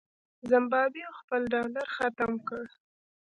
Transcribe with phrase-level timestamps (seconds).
[0.49, 2.63] زمبابوې خپل ډالر ختم کړ.